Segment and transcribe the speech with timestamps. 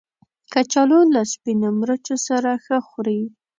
[0.53, 3.21] کچالو له سپینو مرچو سره ښه خوري